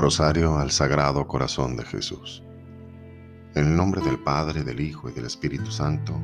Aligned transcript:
Rosario 0.00 0.56
al 0.56 0.70
Sagrado 0.70 1.26
Corazón 1.26 1.76
de 1.76 1.84
Jesús. 1.84 2.42
En 3.54 3.66
el 3.66 3.76
nombre 3.76 4.00
del 4.00 4.18
Padre, 4.18 4.62
del 4.62 4.80
Hijo 4.80 5.10
y 5.10 5.12
del 5.12 5.26
Espíritu 5.26 5.70
Santo. 5.70 6.18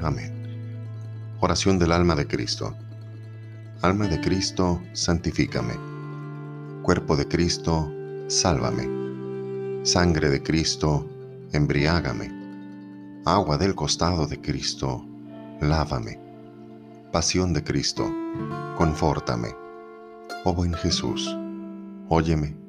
Amén. 0.00 1.36
Oración 1.40 1.76
del 1.80 1.90
alma 1.90 2.14
de 2.14 2.28
Cristo. 2.28 2.72
Alma 3.82 4.06
de 4.06 4.20
Cristo, 4.20 4.80
santifícame. 4.92 5.74
Cuerpo 6.84 7.16
de 7.16 7.26
Cristo, 7.26 7.92
sálvame. 8.28 8.88
Sangre 9.84 10.30
de 10.30 10.40
Cristo, 10.40 11.10
embriágame. 11.52 12.30
Agua 13.26 13.58
del 13.58 13.74
costado 13.74 14.28
de 14.28 14.40
Cristo, 14.40 15.04
lávame. 15.60 16.20
Pasión 17.10 17.52
de 17.54 17.64
Cristo, 17.64 18.08
confórtame. 18.76 19.48
Oh 20.44 20.54
buen 20.54 20.74
Jesús, 20.74 21.36
óyeme. 22.08 22.63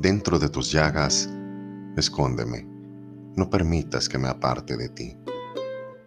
Dentro 0.00 0.38
de 0.38 0.48
tus 0.48 0.72
llagas, 0.72 1.28
escóndeme. 1.94 2.66
No 3.36 3.50
permitas 3.50 4.08
que 4.08 4.16
me 4.16 4.28
aparte 4.28 4.78
de 4.78 4.88
ti. 4.88 5.14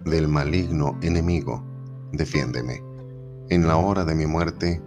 Del 0.04 0.28
maligno 0.28 0.98
enemigo, 1.04 1.64
defiéndeme. 2.12 2.82
En 3.50 3.68
la 3.68 3.76
hora 3.76 4.04
de 4.04 4.16
mi 4.16 4.26
muerte, 4.26 4.82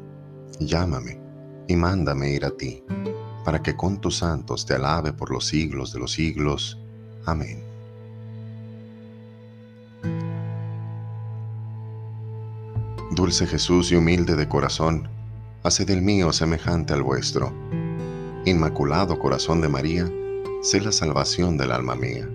llámame 0.58 1.20
y 1.68 1.76
mándame 1.76 2.32
ir 2.32 2.44
a 2.44 2.50
ti, 2.50 2.82
para 3.44 3.62
que 3.62 3.76
con 3.76 4.00
tus 4.00 4.16
santos 4.16 4.66
te 4.66 4.74
alabe 4.74 5.12
por 5.12 5.30
los 5.30 5.46
siglos 5.46 5.92
de 5.92 6.00
los 6.00 6.10
siglos. 6.10 6.76
Amén. 7.26 7.62
Dulce 13.12 13.46
Jesús 13.46 13.92
y 13.92 13.94
humilde 13.94 14.34
de 14.34 14.48
corazón, 14.48 15.08
hace 15.62 15.84
del 15.84 16.02
mío 16.02 16.32
semejante 16.32 16.92
al 16.92 17.04
vuestro. 17.04 17.52
Inmaculado 18.46 19.18
corazón 19.18 19.60
de 19.60 19.68
María, 19.68 20.08
sé 20.62 20.80
la 20.80 20.92
salvación 20.92 21.56
del 21.56 21.72
alma 21.72 21.96
mía. 21.96 22.28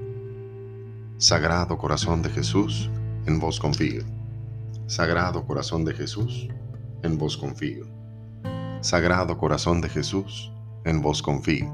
Sagrado 1.17 1.77
corazón 1.77 2.21
de 2.21 2.29
Jesús, 2.29 2.89
en 3.25 3.39
vos 3.39 3.61
confío. 3.61 4.03
Sagrado 4.87 5.47
corazón 5.47 5.85
de 5.85 5.93
Jesús, 5.93 6.49
en 7.01 7.17
vos 7.17 7.37
confío. 7.37 7.85
Sagrado 8.81 9.37
corazón 9.37 9.79
de 9.79 9.87
Jesús, 9.87 10.51
en 10.83 11.01
vos 11.01 11.21
confío. 11.21 11.71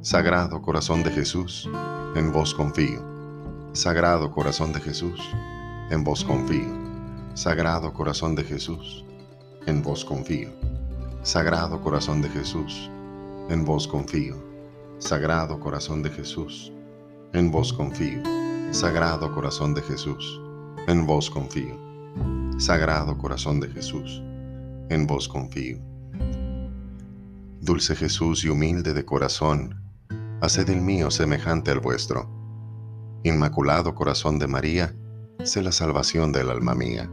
Sagrado 0.00 0.62
corazón 0.62 1.02
de 1.02 1.10
Jesús, 1.10 1.68
en 2.14 2.30
vos 2.30 2.54
confío. 2.54 3.02
Sagrado 3.72 4.30
corazón 4.30 4.72
de 4.72 4.80
Jesús, 4.80 5.20
en 5.90 6.04
vos 6.04 6.24
confío. 6.24 6.72
Sagrado 7.34 7.92
Corazón 7.92 8.36
de 8.36 8.44
Jesús, 8.44 9.04
en 9.66 9.82
vos 9.82 10.04
confío. 10.04 10.50
Sagrado 11.24 11.80
Corazón 11.82 12.22
de 12.22 12.28
Jesús, 12.28 12.92
en 13.48 13.64
vos 13.64 13.86
confío. 13.86 14.36
Sagrado 14.98 15.60
Corazón 15.60 16.02
de 16.02 16.10
Jesús, 16.10 16.72
en 17.32 17.50
vos 17.50 17.72
confío. 17.72 18.22
Sagrado 18.72 19.32
Corazón 19.32 19.74
de 19.74 19.82
Jesús, 19.82 20.40
en 20.88 21.06
vos 21.06 21.30
confío. 21.30 21.78
Sagrado 22.58 23.16
Corazón 23.16 23.60
de 23.60 23.68
Jesús, 23.68 24.22
en 24.88 25.06
vos 25.06 25.28
confío. 25.28 25.78
Dulce 27.60 27.94
Jesús 27.94 28.44
y 28.44 28.48
humilde 28.48 28.92
de 28.94 29.04
corazón, 29.04 29.82
haced 30.40 30.68
el 30.70 30.80
mío 30.80 31.10
semejante 31.10 31.70
al 31.70 31.80
vuestro. 31.80 32.28
Inmaculado 33.22 33.94
Corazón 33.94 34.38
de 34.38 34.46
María, 34.46 34.94
sé 35.42 35.62
la 35.62 35.72
salvación 35.72 36.32
del 36.32 36.50
alma 36.50 36.74
mía. 36.74 37.10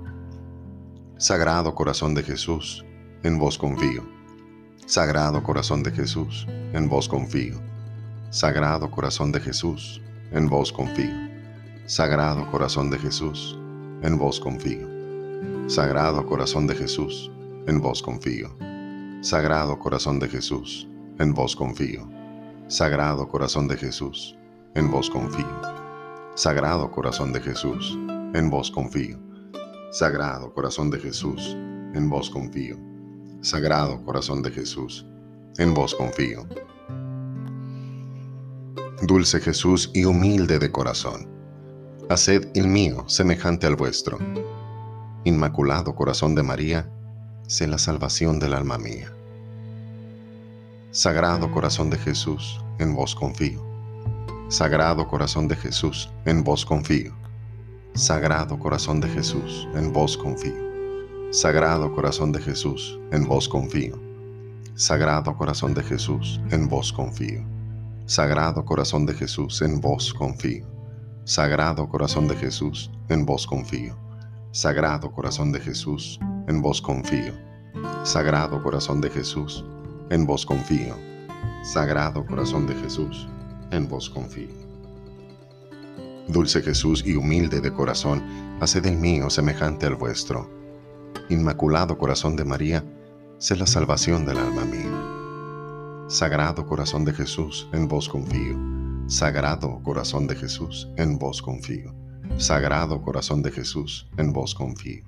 Sagrado 1.17 1.75
corazón 1.75 2.13
de 2.15 2.23
Jesús, 2.23 2.85
en 3.23 3.37
vos 3.37 3.57
confío. 3.57 4.03
Sagrado 4.85 5.41
corazón 5.43 5.81
de 5.81 5.91
Jesús, 5.91 6.45
en 6.73 6.89
vos 6.89 7.07
confío. 7.07 7.61
Sagrado 8.29 8.91
corazón 8.91 9.31
de 9.31 9.39
Jesús, 9.39 10.01
en 10.31 10.49
vos 10.49 10.71
confío. 10.71 11.13
Sagrado 11.85 12.49
corazón 12.51 12.89
de 12.89 12.99
Jesús, 12.99 13.57
en 14.01 14.17
vos 14.17 14.39
confío. 14.39 14.87
Sagrado 15.67 16.25
corazón 16.25 16.67
de 16.67 16.75
Jesús, 16.75 17.31
en 17.65 17.79
vos 17.79 18.01
confío. 18.01 18.55
Sagrado 19.21 19.79
corazón 19.79 20.19
de 20.19 20.27
Jesús, 20.27 20.87
en 21.17 21.33
vos 21.33 21.55
confío. 21.55 22.09
Sagrado 22.67 23.27
corazón 23.29 23.67
de 23.69 23.77
Jesús, 23.77 24.37
en 24.75 24.91
vos 24.91 25.09
confío. 25.09 25.61
Sagrado 26.35 26.91
corazón 26.91 27.31
de 27.31 27.39
Jesús, 27.39 27.97
en 28.33 28.49
vos 28.49 28.69
confío. 28.69 29.19
Sagrado 29.93 30.51
Corazón 30.53 30.89
de 30.89 30.99
Jesús, 30.99 31.55
en 31.93 32.09
vos 32.09 32.27
confío. 32.29 32.92
Sagrado 33.43 34.01
Corazón 34.05 34.41
de 34.41 34.51
Jesús, 34.51 35.05
en 35.57 35.73
vos 35.73 35.93
confío. 35.93 36.47
Dulce 39.01 39.41
Jesús 39.41 39.91
y 39.93 40.05
humilde 40.05 40.59
de 40.59 40.71
corazón, 40.71 41.27
haced 42.09 42.47
el 42.55 42.67
mío 42.67 43.03
semejante 43.09 43.67
al 43.67 43.75
vuestro. 43.75 44.17
Inmaculado 45.25 45.93
Corazón 45.93 46.35
de 46.35 46.43
María, 46.43 46.89
sé 47.45 47.67
la 47.67 47.77
salvación 47.77 48.39
del 48.39 48.53
alma 48.53 48.77
mía. 48.77 49.11
Sagrado 50.91 51.51
Corazón 51.51 51.89
de 51.89 51.97
Jesús, 51.97 52.61
en 52.79 52.95
vos 52.95 53.13
confío. 53.13 53.61
Sagrado 54.47 55.05
Corazón 55.09 55.49
de 55.49 55.57
Jesús, 55.57 56.09
en 56.23 56.45
vos 56.45 56.65
confío. 56.65 57.13
Sagrado 57.93 58.57
corazón 58.57 59.01
de 59.01 59.09
Jesús, 59.09 59.67
en 59.75 59.91
vos 59.91 60.17
confío. 60.17 60.72
Sagrado 61.33 61.91
corazón 61.95 62.31
de 62.31 62.39
Jesús, 62.39 62.99
en 63.11 63.27
vos 63.27 63.49
confío. 63.49 63.99
Sagrado 64.75 65.35
corazón 65.35 65.73
de 65.73 65.81
Jesús, 65.81 66.39
en 66.51 66.69
vos 66.69 66.93
confío. 66.93 67.43
Sagrado 68.05 68.63
corazón 68.63 69.07
de 69.07 69.15
Jesús, 69.15 69.59
en 69.63 69.81
vos 69.81 70.13
confío. 70.13 70.67
Sagrado 71.25 71.89
corazón 71.89 72.27
de 72.27 72.35
Jesús, 72.35 72.91
en 73.09 73.25
vos 73.25 73.47
confío. 73.47 73.97
Sagrado 74.51 75.11
corazón 75.11 75.51
de 75.51 75.59
Jesús, 75.59 76.19
en 76.47 76.61
vos 76.61 76.79
confío. 76.79 77.33
Sagrado 78.03 78.61
corazón 78.61 79.01
de 79.01 79.09
Jesús, 79.09 79.65
en 80.11 80.27
vos 80.27 80.45
confío. 80.45 80.95
Sagrado 81.63 82.23
corazón 82.27 82.67
de 82.67 82.75
Jesús, 82.75 83.27
en 83.71 83.87
vos 83.87 84.07
confío. 84.07 84.53
Dulce 86.27 86.61
Jesús 86.61 87.03
y 87.03 87.15
humilde 87.15 87.59
de 87.59 87.73
corazón, 87.73 88.21
haced 88.61 88.85
el 88.85 88.97
mío 88.97 89.31
semejante 89.31 89.87
al 89.87 89.95
vuestro. 89.95 90.61
Inmaculado 91.33 91.97
corazón 91.97 92.35
de 92.35 92.45
María, 92.45 92.85
sé 93.39 93.55
la 93.55 93.65
salvación 93.65 94.23
del 94.23 94.37
alma 94.37 94.65
mía. 94.65 96.05
Sagrado 96.07 96.67
corazón 96.67 97.05
de 97.05 97.11
Jesús, 97.11 97.67
en 97.73 97.87
vos 97.87 98.07
confío. 98.07 98.55
Sagrado 99.07 99.81
corazón 99.81 100.27
de 100.27 100.35
Jesús, 100.35 100.87
en 100.95 101.17
vos 101.17 101.41
confío. 101.41 101.91
Sagrado 102.37 103.01
corazón 103.01 103.41
de 103.41 103.49
Jesús, 103.49 104.07
en 104.17 104.31
vos 104.31 104.53
confío. 104.53 105.03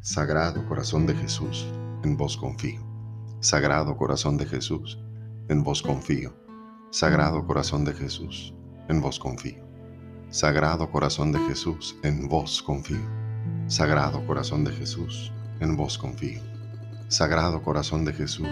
Sagrado 0.00 0.66
corazón 0.66 1.06
de 1.06 1.14
Jesús, 1.14 1.68
en 2.02 2.16
vos 2.16 2.38
confío. 2.38 2.80
Sagrado 3.40 3.94
corazón 3.94 4.38
de 4.38 4.46
Jesús, 4.46 4.98
en 5.50 5.62
vos 5.62 5.82
confío. 5.82 6.32
Sagrado 6.90 7.46
corazón 7.46 7.84
de 7.84 7.92
Jesús, 7.92 8.54
en 8.88 9.02
vos 9.02 9.18
confío. 9.18 9.62
Sagrado 10.30 10.90
corazón 10.90 11.30
de 11.30 11.40
Jesús, 11.40 11.94
en 12.04 12.26
vos 12.26 12.62
confío. 12.62 13.06
Sagrado 13.66 14.26
corazón 14.26 14.64
de 14.64 14.72
Jesús, 14.72 15.30
en 15.60 15.76
vos 15.76 15.98
confío. 15.98 16.40
Sagrado 17.08 17.62
corazón 17.62 18.04
de 18.04 18.12
Jesús, 18.12 18.48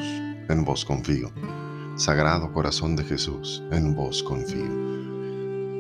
en 0.49 0.65
vos 0.65 0.85
confío. 0.85 1.31
Sagrado 1.97 2.53
corazón 2.53 2.97
de 2.97 3.05
Jesús, 3.05 3.63
en 3.71 3.95
vos 3.95 4.23
confío. 4.23 4.97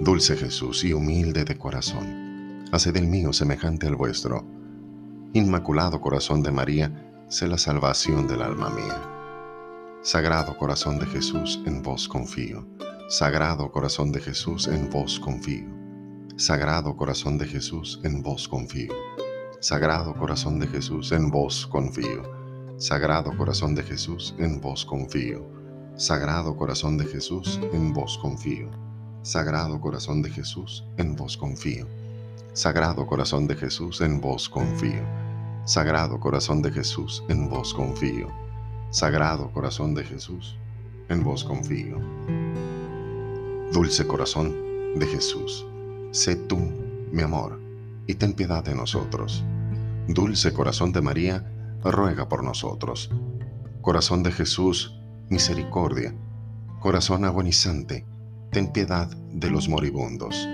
Dulce 0.02 0.36
Jesús 0.36 0.84
y 0.84 0.92
humilde 0.92 1.44
de 1.44 1.56
corazón, 1.56 2.64
haced 2.72 2.96
el 2.96 3.06
mío 3.06 3.32
semejante 3.32 3.86
al 3.86 3.96
vuestro. 3.96 4.44
Inmaculado 5.32 6.00
corazón 6.00 6.42
de 6.42 6.52
María, 6.52 7.24
sé 7.28 7.48
la 7.48 7.58
salvación 7.58 8.26
del 8.26 8.42
alma 8.42 8.70
mía. 8.70 9.00
Sagrado 10.02 10.56
corazón 10.56 10.98
de 10.98 11.06
Jesús, 11.06 11.62
en 11.66 11.82
vos 11.82 12.08
confío. 12.08 12.66
Sagrado 13.08 13.72
corazón 13.72 14.12
de 14.12 14.20
Jesús, 14.20 14.68
en 14.68 14.90
vos 14.90 15.18
confío. 15.18 15.66
Sagrado 16.36 16.96
corazón 16.96 17.38
de 17.38 17.46
Jesús, 17.46 18.00
en 18.04 18.22
vos 18.22 18.48
confío. 18.48 18.92
Sagrado 19.68 20.14
corazón 20.14 20.60
de 20.60 20.68
Jesús, 20.68 21.10
en 21.10 21.28
vos 21.28 21.66
confío. 21.66 22.22
Sagrado 22.78 23.36
corazón 23.36 23.74
de 23.74 23.82
Jesús, 23.82 24.32
en 24.38 24.60
vos 24.60 24.86
confío. 24.86 25.44
Sagrado 25.96 26.56
corazón 26.56 26.96
de 26.96 27.04
Jesús, 27.04 27.58
en 27.72 27.92
vos 27.92 28.16
confío. 28.16 28.70
Sagrado 29.22 29.80
corazón 29.80 30.22
de 30.22 30.30
Jesús, 30.30 30.84
en 30.98 31.16
vos 31.16 31.36
confío. 31.36 31.88
Sagrado 32.52 33.08
corazón 33.08 33.48
de 33.48 33.56
Jesús, 33.56 34.00
en 34.02 34.20
vos 34.20 34.48
confío. 34.48 35.02
Sagrado 35.64 36.20
corazón 36.20 36.62
de 36.62 36.70
Jesús, 36.70 37.24
en 37.28 37.48
vos 37.48 37.74
confío. 37.74 38.28
Sagrado 38.90 39.50
corazón 39.50 39.96
de 39.96 40.04
Jesús, 40.04 40.56
en 41.08 41.24
vos 41.24 41.42
confío. 41.42 41.98
Dulce 43.72 44.06
corazón 44.06 44.54
de 44.96 45.06
Jesús 45.06 45.66
sé 46.12 46.36
tú, 46.36 46.56
mi 47.10 47.22
amor, 47.22 47.60
y 48.06 48.14
ten 48.14 48.32
piedad 48.32 48.64
de 48.64 48.76
nosotros. 48.76 49.44
Dulce 50.08 50.52
corazón 50.52 50.92
de 50.92 51.02
María, 51.02 51.44
ruega 51.82 52.28
por 52.28 52.44
nosotros. 52.44 53.10
Corazón 53.80 54.22
de 54.22 54.32
Jesús, 54.32 55.00
misericordia, 55.28 56.14
Corazón 56.80 57.24
agonizante, 57.24 58.06
ten 58.52 58.70
piedad 58.70 59.08
de 59.32 59.50
los 59.50 59.68
moribundos. 59.68 60.48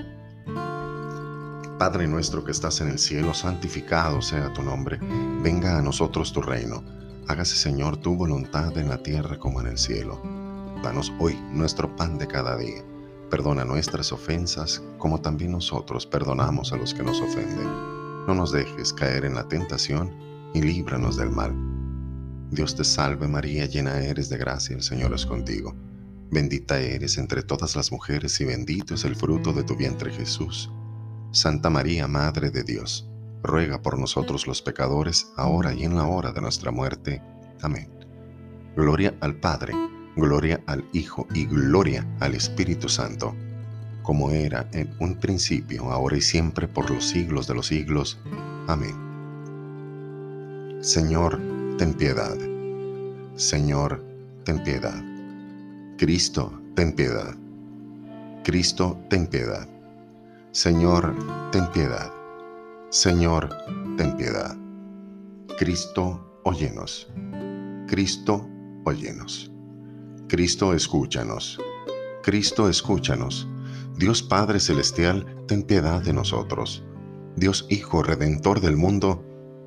Padre 1.78 2.06
nuestro 2.06 2.44
que 2.44 2.52
estás 2.52 2.80
en 2.80 2.88
el 2.88 2.98
cielo, 2.98 3.34
santificado 3.34 4.22
sea 4.22 4.50
tu 4.54 4.62
nombre, 4.62 4.98
venga 5.42 5.76
a 5.76 5.82
nosotros 5.82 6.32
tu 6.32 6.40
reino, 6.40 6.82
hágase 7.28 7.56
Señor 7.56 7.98
tu 7.98 8.16
voluntad 8.16 8.78
en 8.78 8.88
la 8.88 9.02
tierra 9.02 9.38
como 9.38 9.60
en 9.60 9.66
el 9.66 9.76
cielo. 9.76 10.22
Danos 10.82 11.12
hoy 11.18 11.38
nuestro 11.50 11.94
pan 11.94 12.16
de 12.16 12.28
cada 12.28 12.56
día, 12.56 12.82
perdona 13.28 13.66
nuestras 13.66 14.12
ofensas 14.12 14.82
como 14.96 15.20
también 15.20 15.52
nosotros 15.52 16.06
perdonamos 16.06 16.72
a 16.72 16.76
los 16.76 16.94
que 16.94 17.02
nos 17.02 17.20
ofenden. 17.20 18.01
No 18.26 18.34
nos 18.34 18.52
dejes 18.52 18.92
caer 18.92 19.24
en 19.24 19.34
la 19.34 19.48
tentación 19.48 20.10
y 20.54 20.62
líbranos 20.62 21.16
del 21.16 21.30
mal. 21.30 21.52
Dios 22.50 22.76
te 22.76 22.84
salve 22.84 23.26
María, 23.26 23.66
llena 23.66 24.00
eres 24.00 24.28
de 24.28 24.38
gracia, 24.38 24.76
el 24.76 24.82
Señor 24.82 25.12
es 25.14 25.26
contigo. 25.26 25.74
Bendita 26.30 26.78
eres 26.78 27.18
entre 27.18 27.42
todas 27.42 27.76
las 27.76 27.90
mujeres 27.90 28.40
y 28.40 28.44
bendito 28.44 28.94
es 28.94 29.04
el 29.04 29.16
fruto 29.16 29.52
de 29.52 29.64
tu 29.64 29.76
vientre 29.76 30.12
Jesús. 30.12 30.70
Santa 31.30 31.70
María, 31.70 32.06
Madre 32.06 32.50
de 32.50 32.62
Dios, 32.62 33.10
ruega 33.42 33.82
por 33.82 33.98
nosotros 33.98 34.46
los 34.46 34.62
pecadores, 34.62 35.32
ahora 35.36 35.74
y 35.74 35.84
en 35.84 35.96
la 35.96 36.06
hora 36.06 36.32
de 36.32 36.40
nuestra 36.40 36.70
muerte. 36.70 37.22
Amén. 37.62 37.90
Gloria 38.76 39.14
al 39.20 39.36
Padre, 39.36 39.74
gloria 40.16 40.62
al 40.66 40.88
Hijo 40.92 41.26
y 41.34 41.46
gloria 41.46 42.06
al 42.20 42.34
Espíritu 42.34 42.88
Santo, 42.88 43.34
como 44.02 44.30
era 44.30 44.68
en 44.72 44.94
un 44.98 45.16
principio, 45.16 45.90
ahora 45.90 46.16
y 46.16 46.20
siempre, 46.20 46.68
por 46.68 46.90
los 46.90 47.08
siglos 47.08 47.46
de 47.46 47.54
los 47.54 47.66
siglos. 47.66 48.18
Amén. 48.68 49.12
Señor, 50.80 51.40
ten 51.78 51.94
piedad. 51.94 52.36
Señor, 53.36 54.04
ten 54.44 54.62
piedad. 54.62 55.02
Cristo, 55.96 56.60
ten 56.74 56.92
piedad. 56.92 57.34
Cristo, 58.44 58.98
ten 59.08 59.26
piedad. 59.26 59.68
Señor, 60.50 61.14
ten 61.52 61.70
piedad. 61.72 62.12
Señor, 62.90 63.48
ten 63.96 64.16
piedad. 64.16 64.56
Cristo, 65.58 66.40
óyenos. 66.42 67.08
Cristo, 67.86 68.48
óyenos. 68.84 69.52
Cristo, 70.28 70.74
escúchanos. 70.74 71.58
Cristo, 72.22 72.68
escúchanos. 72.68 73.48
Dios 73.96 74.22
Padre 74.22 74.58
Celestial, 74.58 75.26
ten 75.46 75.62
piedad 75.62 76.02
de 76.02 76.12
nosotros. 76.12 76.82
Dios 77.36 77.66
Hijo 77.68 78.02
Redentor 78.02 78.60
del 78.60 78.76
mundo, 78.76 79.24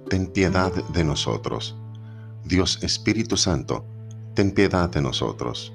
ten 0.10 0.28
piedad 0.28 0.72
de 0.72 1.04
nosotros. 1.04 1.76
Dios 2.44 2.80
Espíritu 2.84 3.38
Santo, 3.38 3.86
ten 4.34 4.52
piedad 4.52 4.90
de 4.90 5.02
nosotros. 5.02 5.74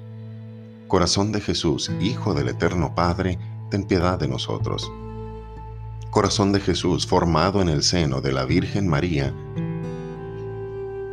Corazón 0.87 1.31
de 1.31 1.41
Jesús, 1.41 1.91
Hijo 2.01 2.33
del 2.33 2.49
Eterno 2.49 2.93
Padre, 2.93 3.39
ten 3.69 3.83
piedad 3.85 4.19
de 4.19 4.27
nosotros. 4.27 4.91
Corazón 6.11 6.51
de 6.51 6.59
Jesús 6.59 7.07
formado 7.07 7.61
en 7.61 7.69
el 7.69 7.83
seno 7.83 8.19
de 8.19 8.33
la 8.33 8.43
Virgen 8.45 8.87
María, 8.87 9.33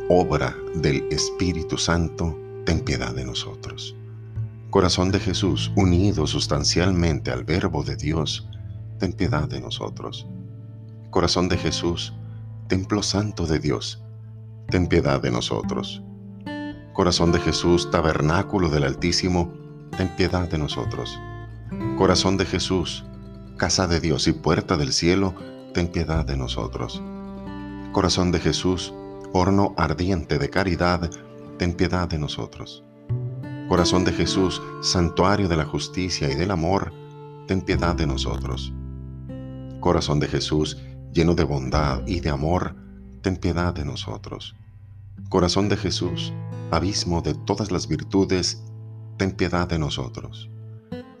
obra 0.09 0.55
del 0.75 1.07
Espíritu 1.09 1.77
Santo, 1.77 2.37
ten 2.65 2.81
piedad 2.81 3.15
de 3.15 3.23
nosotros. 3.23 3.95
Corazón 4.69 5.09
de 5.11 5.19
Jesús 5.19 5.71
unido 5.75 6.27
sustancialmente 6.27 7.31
al 7.31 7.43
Verbo 7.43 7.83
de 7.83 7.95
Dios, 7.95 8.47
ten 8.99 9.13
piedad 9.13 9.47
de 9.47 9.59
nosotros. 9.59 10.27
Corazón 11.09 11.49
de 11.49 11.57
Jesús, 11.57 12.13
Templo 12.67 13.01
Santo 13.01 13.47
de 13.47 13.57
Dios, 13.57 14.03
ten 14.69 14.85
piedad 14.85 15.19
de 15.23 15.31
nosotros. 15.31 16.03
Corazón 16.93 17.31
de 17.31 17.39
Jesús, 17.39 17.89
Tabernáculo 17.89 18.69
del 18.69 18.83
Altísimo, 18.83 19.51
ten 19.97 20.15
piedad 20.15 20.47
de 20.47 20.59
nosotros. 20.59 21.19
Corazón 21.97 22.37
de 22.37 22.45
Jesús, 22.45 23.05
Casa 23.57 23.87
de 23.87 23.99
Dios 23.99 24.27
y 24.27 24.33
puerta 24.33 24.77
del 24.77 24.93
cielo, 24.93 25.33
ten 25.73 25.87
piedad 25.87 26.25
de 26.25 26.37
nosotros. 26.37 27.01
Corazón 27.91 28.31
de 28.31 28.39
Jesús, 28.39 28.93
horno 29.33 29.73
ardiente 29.77 30.37
de 30.37 30.51
caridad, 30.51 31.09
ten 31.57 31.73
piedad 31.73 32.07
de 32.07 32.19
nosotros. 32.19 32.83
Corazón 33.69 34.03
de 34.03 34.11
Jesús, 34.11 34.63
santuario 34.81 35.47
de 35.47 35.55
la 35.55 35.63
justicia 35.63 36.27
y 36.27 36.33
del 36.33 36.49
amor, 36.49 36.91
ten 37.45 37.61
piedad 37.61 37.95
de 37.95 38.07
nosotros. 38.07 38.73
Corazón 39.79 40.19
de 40.19 40.27
Jesús, 40.27 40.79
lleno 41.13 41.35
de 41.35 41.43
bondad 41.43 42.01
y 42.07 42.19
de 42.19 42.31
amor, 42.31 42.75
ten 43.21 43.37
piedad 43.37 43.71
de 43.71 43.85
nosotros. 43.85 44.55
Corazón 45.29 45.69
de 45.69 45.77
Jesús, 45.77 46.33
abismo 46.71 47.21
de 47.21 47.35
todas 47.35 47.71
las 47.71 47.87
virtudes, 47.87 48.63
ten 49.17 49.33
piedad 49.33 49.67
de 49.67 49.77
nosotros. 49.77 50.49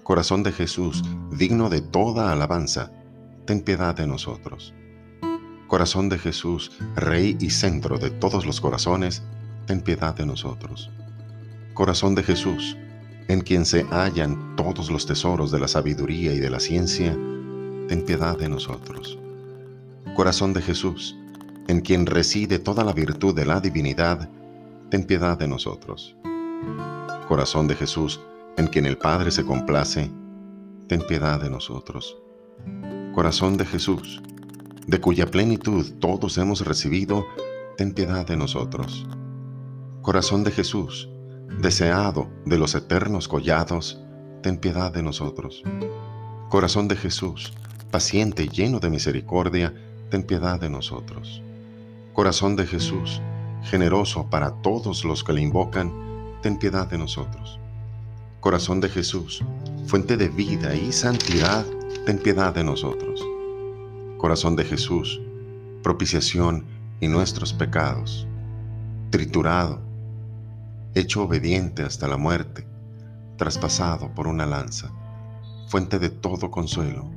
Corazón 0.01 0.41
de 0.41 0.51
Jesús, 0.51 1.03
digno 1.29 1.69
de 1.69 1.81
toda 1.81 2.31
alabanza, 2.31 2.91
ten 3.45 3.61
piedad 3.61 3.93
de 3.93 4.07
nosotros. 4.07 4.73
Corazón 5.67 6.09
de 6.09 6.17
Jesús, 6.17 6.71
Rey 6.95 7.37
y 7.39 7.51
centro 7.51 7.99
de 7.99 8.09
todos 8.09 8.47
los 8.47 8.59
corazones, 8.59 9.21
ten 9.67 9.81
piedad 9.81 10.15
de 10.15 10.25
nosotros. 10.25 10.89
Corazón 11.79 12.13
de 12.13 12.23
Jesús, 12.23 12.75
en 13.29 13.39
quien 13.39 13.65
se 13.65 13.85
hallan 13.85 14.57
todos 14.57 14.91
los 14.91 15.05
tesoros 15.05 15.49
de 15.49 15.61
la 15.61 15.67
sabiduría 15.69 16.33
y 16.33 16.39
de 16.39 16.49
la 16.49 16.59
ciencia, 16.59 17.17
ten 17.87 18.03
piedad 18.05 18.37
de 18.37 18.49
nosotros. 18.49 19.17
Corazón 20.13 20.51
de 20.51 20.61
Jesús, 20.61 21.15
en 21.69 21.79
quien 21.79 22.05
reside 22.05 22.59
toda 22.59 22.83
la 22.83 22.91
virtud 22.91 23.33
de 23.33 23.45
la 23.45 23.61
divinidad, 23.61 24.29
ten 24.91 25.05
piedad 25.05 25.37
de 25.37 25.47
nosotros. 25.47 26.17
Corazón 27.29 27.69
de 27.69 27.75
Jesús, 27.75 28.19
en 28.57 28.67
quien 28.67 28.85
el 28.85 28.97
Padre 28.97 29.31
se 29.31 29.45
complace, 29.45 30.11
ten 30.87 31.01
piedad 31.07 31.39
de 31.39 31.49
nosotros. 31.49 32.17
Corazón 33.15 33.55
de 33.55 33.63
Jesús, 33.63 34.21
de 34.85 34.99
cuya 34.99 35.31
plenitud 35.31 35.93
todos 36.01 36.37
hemos 36.39 36.59
recibido, 36.65 37.25
ten 37.77 37.93
piedad 37.93 38.27
de 38.27 38.35
nosotros. 38.35 39.07
Corazón 40.01 40.43
de 40.43 40.51
Jesús, 40.51 41.07
deseado 41.57 42.27
de 42.45 42.57
los 42.57 42.75
eternos 42.75 43.27
collados, 43.27 44.01
ten 44.41 44.57
piedad 44.57 44.91
de 44.91 45.03
nosotros. 45.03 45.63
Corazón 46.49 46.87
de 46.87 46.95
Jesús, 46.95 47.53
paciente 47.91 48.43
y 48.43 48.49
lleno 48.49 48.79
de 48.79 48.89
misericordia, 48.89 49.73
ten 50.09 50.23
piedad 50.23 50.59
de 50.59 50.69
nosotros. 50.69 51.41
Corazón 52.13 52.55
de 52.55 52.65
Jesús, 52.65 53.21
generoso 53.63 54.29
para 54.29 54.51
todos 54.61 55.03
los 55.05 55.23
que 55.23 55.33
le 55.33 55.41
invocan, 55.41 55.91
ten 56.41 56.57
piedad 56.57 56.87
de 56.87 56.97
nosotros. 56.97 57.59
Corazón 58.39 58.79
de 58.79 58.89
Jesús, 58.89 59.43
fuente 59.85 60.15
de 60.15 60.29
vida 60.29 60.75
y 60.75 60.91
santidad, 60.91 61.65
ten 62.05 62.17
piedad 62.17 62.53
de 62.53 62.63
nosotros. 62.63 63.25
Corazón 64.17 64.55
de 64.55 64.63
Jesús, 64.63 65.19
propiciación 65.83 66.65
y 67.01 67.07
nuestros 67.07 67.53
pecados, 67.53 68.27
triturado, 69.09 69.81
hecho 70.95 71.23
obediente 71.23 71.83
hasta 71.83 72.07
la 72.07 72.17
muerte, 72.17 72.67
traspasado 73.37 74.13
por 74.13 74.27
una 74.27 74.45
lanza, 74.45 74.91
fuente 75.67 75.99
de 75.99 76.09
todo 76.09 76.51
consuelo, 76.51 77.09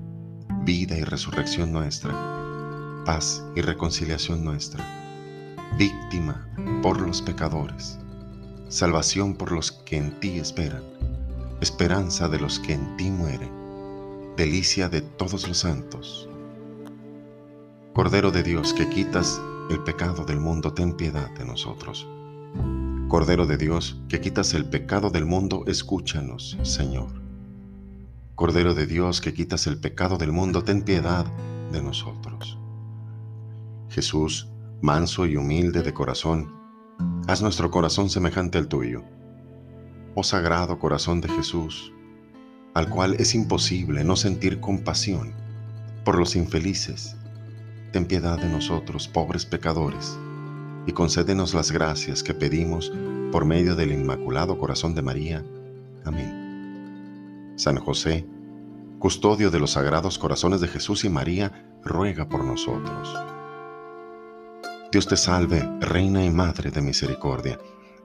vida 0.64 0.96
y 0.96 1.02
resurrección 1.02 1.72
nuestra, 1.72 2.12
paz 3.04 3.44
y 3.56 3.60
reconciliación 3.60 4.44
nuestra, 4.44 4.84
víctima 5.78 6.48
por 6.82 7.00
los 7.00 7.22
pecadores, 7.22 7.98
salvación 8.68 9.34
por 9.34 9.52
los 9.52 9.72
que 9.72 9.96
en 9.96 10.20
ti 10.20 10.38
esperan 10.38 10.92
esperanza 11.62 12.28
de 12.28 12.40
los 12.40 12.58
que 12.58 12.72
en 12.72 12.96
ti 12.96 13.08
mueren, 13.08 13.50
delicia 14.36 14.88
de 14.88 15.00
todos 15.00 15.46
los 15.46 15.58
santos. 15.58 16.28
Cordero 17.94 18.32
de 18.32 18.42
Dios 18.42 18.72
que 18.72 18.88
quitas 18.88 19.40
el 19.70 19.78
pecado 19.84 20.24
del 20.24 20.40
mundo, 20.40 20.72
ten 20.72 20.96
piedad 20.96 21.30
de 21.30 21.44
nosotros. 21.44 22.08
Cordero 23.12 23.46
de 23.46 23.58
Dios 23.58 24.00
que 24.08 24.22
quitas 24.22 24.54
el 24.54 24.64
pecado 24.64 25.10
del 25.10 25.26
mundo, 25.26 25.64
escúchanos, 25.66 26.56
Señor. 26.62 27.12
Cordero 28.34 28.72
de 28.72 28.86
Dios 28.86 29.20
que 29.20 29.34
quitas 29.34 29.66
el 29.66 29.78
pecado 29.78 30.16
del 30.16 30.32
mundo, 30.32 30.64
ten 30.64 30.80
piedad 30.80 31.26
de 31.72 31.82
nosotros. 31.82 32.58
Jesús, 33.90 34.48
manso 34.80 35.26
y 35.26 35.36
humilde 35.36 35.82
de 35.82 35.92
corazón, 35.92 36.54
haz 37.26 37.42
nuestro 37.42 37.70
corazón 37.70 38.08
semejante 38.08 38.56
al 38.56 38.68
tuyo 38.68 39.04
oh 40.14 40.22
sagrado 40.22 40.78
corazón 40.78 41.20
de 41.20 41.28
Jesús, 41.28 41.92
al 42.72 42.88
cual 42.88 43.16
es 43.18 43.34
imposible 43.34 44.04
no 44.04 44.16
sentir 44.16 44.58
compasión 44.58 45.34
por 46.02 46.18
los 46.18 46.34
infelices, 46.34 47.14
ten 47.92 48.06
piedad 48.06 48.38
de 48.38 48.48
nosotros, 48.48 49.06
pobres 49.06 49.44
pecadores, 49.44 50.16
y 50.86 50.92
concédenos 50.92 51.54
las 51.54 51.70
gracias 51.70 52.22
que 52.22 52.34
pedimos 52.34 52.92
por 53.30 53.44
medio 53.44 53.74
del 53.76 53.92
Inmaculado 53.92 54.58
Corazón 54.58 54.94
de 54.94 55.02
María. 55.02 55.44
Amén. 56.04 57.54
San 57.56 57.76
José, 57.78 58.26
custodio 58.98 59.50
de 59.50 59.60
los 59.60 59.72
sagrados 59.72 60.18
corazones 60.18 60.60
de 60.60 60.68
Jesús 60.68 61.04
y 61.04 61.08
María, 61.08 61.78
ruega 61.82 62.28
por 62.28 62.44
nosotros. 62.44 63.16
Dios 64.90 65.06
te 65.06 65.16
salve, 65.16 65.68
Reina 65.80 66.24
y 66.24 66.30
Madre 66.30 66.70
de 66.70 66.82
Misericordia 66.82 67.58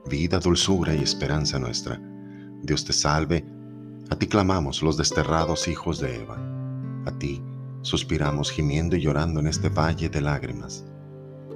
vida, 0.08 0.38
dulzura 0.38 0.94
y 0.94 1.02
esperanza 1.02 1.58
nuestra. 1.58 2.00
Dios 2.62 2.84
te 2.84 2.92
salve, 2.92 3.44
a 4.10 4.16
ti 4.16 4.26
clamamos 4.26 4.82
los 4.82 4.96
desterrados 4.96 5.68
hijos 5.68 6.00
de 6.00 6.16
Eva, 6.16 6.38
a 7.06 7.12
ti 7.18 7.42
suspiramos 7.82 8.50
gimiendo 8.50 8.96
y 8.96 9.00
llorando 9.00 9.40
en 9.40 9.46
este 9.46 9.68
valle 9.68 10.08
de 10.08 10.20
lágrimas. 10.20 10.84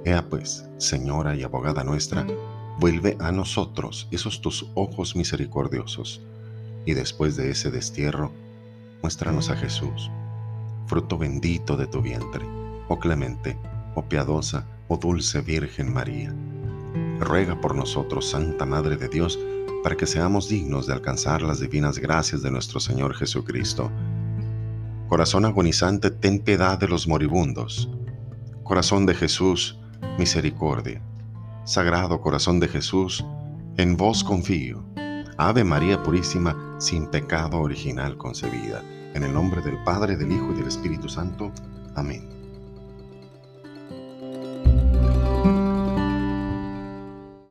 Ea 0.05 0.27
pues, 0.29 0.65
Señora 0.77 1.35
y 1.35 1.43
abogada 1.43 1.83
nuestra, 1.83 2.27
vuelve 2.77 3.15
a 3.19 3.31
nosotros 3.31 4.07
esos 4.11 4.41
tus 4.41 4.69
ojos 4.75 5.15
misericordiosos, 5.15 6.21
y 6.85 6.93
después 6.93 7.37
de 7.37 7.51
ese 7.51 7.71
destierro, 7.71 8.33
muéstranos 9.01 9.49
a 9.49 9.55
Jesús, 9.55 10.11
fruto 10.87 11.17
bendito 11.17 11.77
de 11.77 11.87
tu 11.87 12.01
vientre, 12.01 12.45
oh 12.89 12.99
clemente, 12.99 13.57
oh 13.95 14.03
piadosa, 14.03 14.65
oh 14.89 14.97
dulce 14.97 15.39
Virgen 15.39 15.93
María. 15.93 16.35
Ruega 17.21 17.61
por 17.61 17.73
nosotros, 17.73 18.29
Santa 18.29 18.65
Madre 18.65 18.97
de 18.97 19.07
Dios, 19.07 19.39
para 19.83 19.95
que 19.95 20.05
seamos 20.05 20.49
dignos 20.49 20.85
de 20.87 20.93
alcanzar 20.93 21.41
las 21.41 21.61
divinas 21.61 21.97
gracias 21.97 22.41
de 22.41 22.51
nuestro 22.51 22.81
Señor 22.81 23.15
Jesucristo. 23.15 23.89
Corazón 25.07 25.45
agonizante, 25.45 26.11
ten 26.11 26.39
piedad 26.39 26.77
de 26.77 26.89
los 26.89 27.07
moribundos. 27.07 27.89
Corazón 28.63 29.05
de 29.05 29.13
Jesús, 29.13 29.79
misericordia. 30.17 31.01
Sagrado 31.65 32.21
Corazón 32.21 32.59
de 32.59 32.67
Jesús, 32.67 33.25
en 33.77 33.97
vos 33.97 34.23
confío. 34.23 34.83
Ave 35.37 35.63
María 35.63 36.03
Purísima, 36.03 36.75
sin 36.79 37.07
pecado 37.07 37.59
original 37.59 38.17
concebida. 38.17 38.83
En 39.13 39.23
el 39.23 39.33
nombre 39.33 39.61
del 39.61 39.81
Padre, 39.83 40.15
del 40.15 40.31
Hijo 40.31 40.51
y 40.51 40.55
del 40.55 40.67
Espíritu 40.67 41.09
Santo. 41.09 41.51
Amén. 41.95 42.42